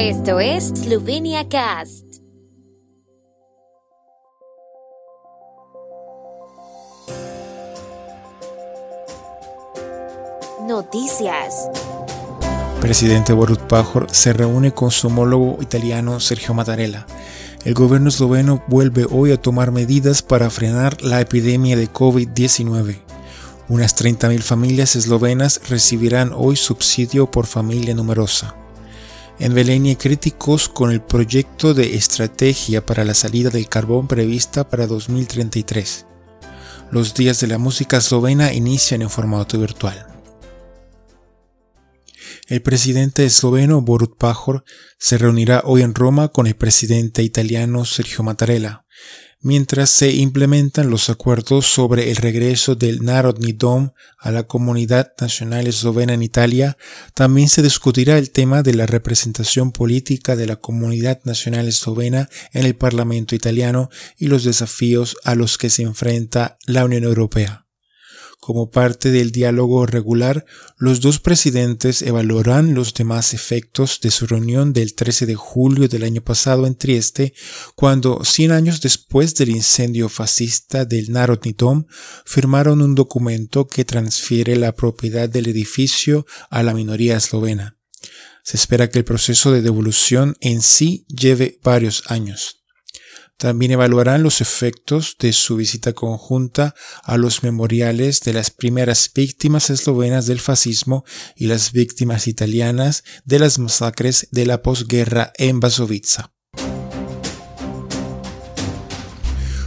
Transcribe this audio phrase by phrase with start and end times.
[0.00, 2.04] Esto es Slovenia Cast.
[10.68, 11.68] Noticias.
[12.80, 17.04] Presidente Borut Pajor se reúne con su homólogo italiano Sergio Mattarella.
[17.64, 23.00] El gobierno esloveno vuelve hoy a tomar medidas para frenar la epidemia de COVID-19.
[23.68, 28.57] Unas 30.000 familias eslovenas recibirán hoy subsidio por familia numerosa.
[29.40, 34.88] En Belén críticos con el proyecto de estrategia para la salida del carbón prevista para
[34.88, 36.06] 2033.
[36.90, 40.06] Los días de la música eslovena inician en formato virtual.
[42.48, 44.64] El presidente esloveno Borut Pajor
[44.98, 48.86] se reunirá hoy en Roma con el presidente italiano Sergio Mattarella
[49.40, 55.66] mientras se implementan los acuerdos sobre el regreso del Narodni Dom a la comunidad nacional
[55.66, 56.76] eslovena en Italia,
[57.14, 62.66] también se discutirá el tema de la representación política de la comunidad nacional eslovena en
[62.66, 67.67] el Parlamento italiano y los desafíos a los que se enfrenta la Unión Europea.
[68.40, 74.72] Como parte del diálogo regular, los dos presidentes evaluarán los demás efectos de su reunión
[74.72, 77.34] del 13 de julio del año pasado en Trieste,
[77.74, 81.86] cuando, 100 años después del incendio fascista del Narodni Dom,
[82.24, 87.76] firmaron un documento que transfiere la propiedad del edificio a la minoría eslovena.
[88.44, 92.57] Se espera que el proceso de devolución en sí lleve varios años.
[93.38, 99.70] También evaluarán los efectos de su visita conjunta a los memoriales de las primeras víctimas
[99.70, 101.04] eslovenas del fascismo
[101.36, 106.32] y las víctimas italianas de las masacres de la posguerra en Vasovica.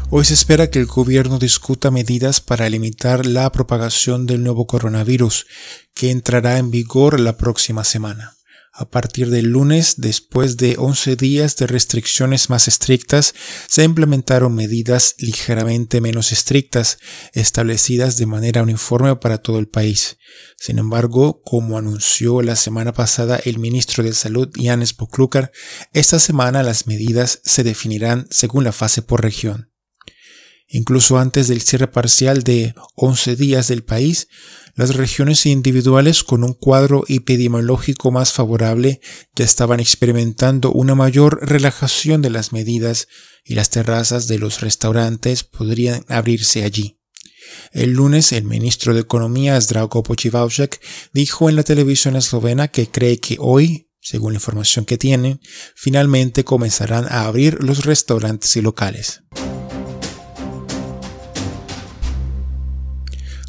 [0.09, 5.47] Hoy se espera que el gobierno discuta medidas para limitar la propagación del nuevo coronavirus,
[5.93, 8.35] que entrará en vigor la próxima semana.
[8.73, 13.35] A partir del lunes, después de 11 días de restricciones más estrictas,
[13.67, 16.97] se implementaron medidas ligeramente menos estrictas,
[17.33, 20.17] establecidas de manera uniforme para todo el país.
[20.57, 25.51] Sin embargo, como anunció la semana pasada el ministro de Salud Janes Poklukar,
[25.91, 29.70] esta semana las medidas se definirán según la fase por región.
[30.73, 34.29] Incluso antes del cierre parcial de 11 días del país,
[34.75, 39.01] las regiones individuales con un cuadro epidemiológico más favorable
[39.35, 43.09] ya estaban experimentando una mayor relajación de las medidas
[43.43, 46.99] y las terrazas de los restaurantes podrían abrirse allí.
[47.73, 50.79] El lunes, el ministro de Economía, Zdravko Pochivaušek,
[51.13, 55.41] dijo en la televisión eslovena que cree que hoy, según la información que tienen,
[55.75, 59.23] finalmente comenzarán a abrir los restaurantes y locales.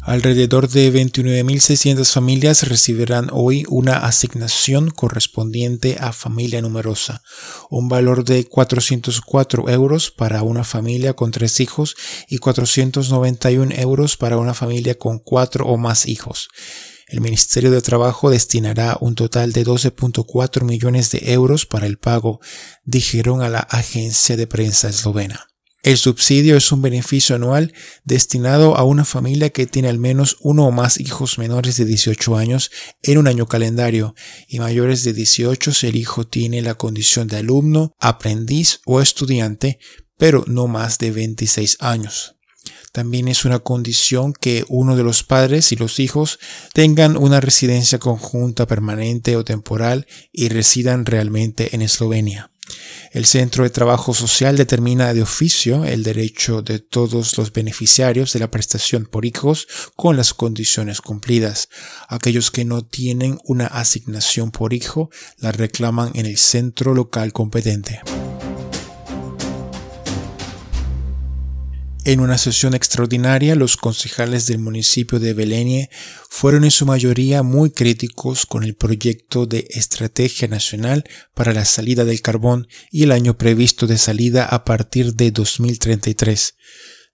[0.05, 7.23] Alrededor de 29.600 familias recibirán hoy una asignación correspondiente a familia numerosa,
[7.69, 11.95] un valor de 404 euros para una familia con tres hijos
[12.27, 16.49] y 491 euros para una familia con cuatro o más hijos.
[17.07, 22.41] El Ministerio de Trabajo destinará un total de 12.4 millones de euros para el pago,
[22.83, 25.52] dijeron a la agencia de prensa eslovena.
[25.83, 27.73] El subsidio es un beneficio anual
[28.05, 32.37] destinado a una familia que tiene al menos uno o más hijos menores de 18
[32.37, 32.71] años
[33.01, 34.15] en un año calendario
[34.47, 39.77] y mayores de 18 si el hijo tiene la condición de alumno, aprendiz o estudiante,
[40.17, 42.37] pero no más de 26 años.
[42.93, 46.39] También es una condición que uno de los padres y los hijos
[46.71, 52.52] tengan una residencia conjunta permanente o temporal y residan realmente en Eslovenia.
[53.11, 58.39] El Centro de Trabajo Social determina de oficio el derecho de todos los beneficiarios de
[58.39, 61.69] la prestación por hijos con las condiciones cumplidas.
[62.07, 68.01] Aquellos que no tienen una asignación por hijo la reclaman en el centro local competente.
[72.05, 75.89] En una sesión extraordinaria, los concejales del municipio de Belenie
[76.29, 82.03] fueron en su mayoría muy críticos con el proyecto de Estrategia Nacional para la Salida
[82.03, 86.55] del Carbón y el año previsto de salida a partir de 2033.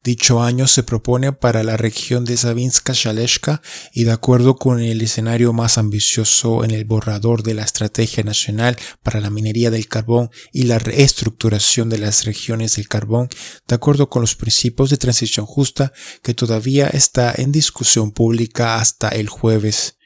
[0.01, 3.61] Dicho año se propone para la región de Savinska Shaleshka
[3.93, 8.77] y de acuerdo con el escenario más ambicioso en el borrador de la Estrategia Nacional
[9.03, 13.27] para la Minería del Carbón y la reestructuración de las regiones del carbón,
[13.67, 15.91] de acuerdo con los principios de transición justa
[16.23, 19.98] que todavía está en discusión pública hasta el jueves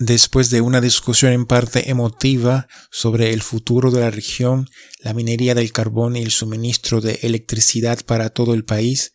[0.00, 4.66] después de una discusión en parte emotiva sobre el futuro de la región,
[4.98, 9.12] la minería del carbón y el suministro de electricidad para todo el país,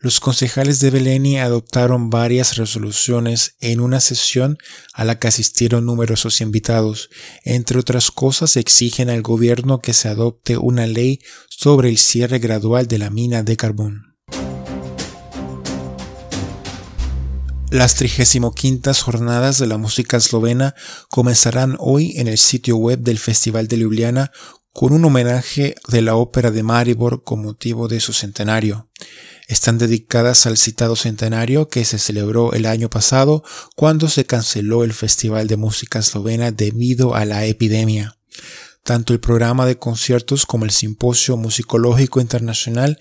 [0.00, 4.56] Los concejales de Beleni adoptaron varias resoluciones en una sesión
[4.94, 7.10] a la que asistieron numerosos invitados.
[7.42, 11.18] Entre otras cosas, exigen al gobierno que se adopte una ley
[11.48, 14.07] sobre el cierre gradual de la mina de carbón.
[17.70, 18.54] Las 35
[19.02, 20.74] jornadas de la música eslovena
[21.10, 24.32] comenzarán hoy en el sitio web del Festival de Ljubljana
[24.72, 28.88] con un homenaje de la ópera de Maribor con motivo de su centenario.
[29.48, 33.44] Están dedicadas al citado centenario que se celebró el año pasado
[33.76, 38.16] cuando se canceló el Festival de Música Eslovena debido a la epidemia.
[38.82, 42.98] Tanto el programa de conciertos como el Simposio Musicológico Internacional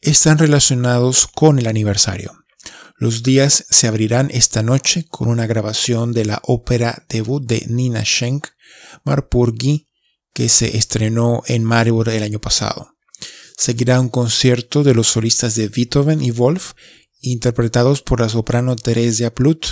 [0.00, 2.37] están relacionados con el aniversario.
[2.98, 8.04] Los días se abrirán esta noche con una grabación de la ópera debut de Nina
[8.04, 8.48] Schenk,
[9.04, 9.86] Marpurgi,
[10.34, 12.96] que se estrenó en Maribor el año pasado.
[13.56, 16.72] Seguirá un concierto de los solistas de Beethoven y Wolf,
[17.20, 19.66] interpretados por la soprano Teresia Plut,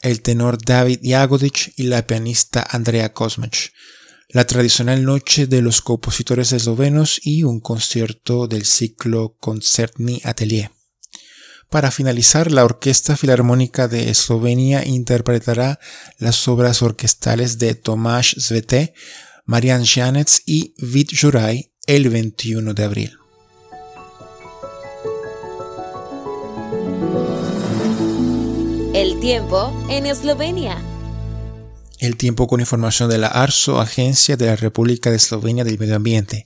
[0.00, 3.72] el tenor David Jagodich y la pianista Andrea Kosmich,
[4.28, 10.70] la tradicional noche de los compositores eslovenos y un concierto del ciclo Concertni Atelier.
[11.70, 15.78] Para finalizar, la Orquesta Filarmónica de Eslovenia interpretará
[16.18, 18.92] las obras orquestales de Tomáš Zvete,
[19.44, 23.12] Marian Janets y Vit Juraj el 21 de abril.
[28.92, 30.89] El tiempo en Eslovenia.
[32.00, 35.96] El tiempo con información de la ARSO, Agencia de la República de Eslovenia del Medio
[35.96, 36.44] Ambiente.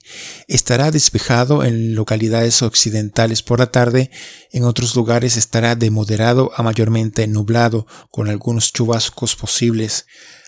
[0.49, 4.11] Estará despejado en localidades occidentales por la tarde,
[4.51, 10.07] en otros lugares estará de moderado a mayormente nublado, con algunos chubascos posibles.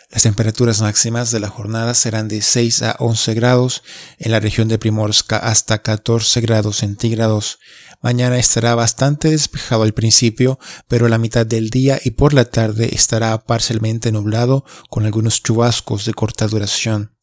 [0.09, 3.83] Las temperaturas máximas de la jornada serán de 6 a 11 grados,
[4.17, 7.59] en la región de Primorska hasta 14 grados centígrados.
[8.01, 12.95] Mañana estará bastante despejado al principio, pero la mitad del día y por la tarde
[12.95, 17.17] estará parcialmente nublado con algunos chubascos de corta duración.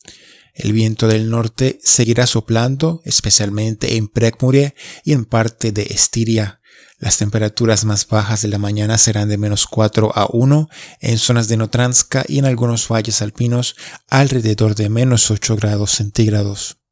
[0.53, 6.61] El viento del norte seguirá soplando, especialmente en Prekmurie y en parte de Estiria.
[6.99, 10.69] Las temperaturas más bajas de la mañana serán de menos 4 a 1
[11.01, 13.77] en zonas de Notranska y en algunos valles alpinos
[14.09, 16.84] alrededor de menos 8 grados centígrados.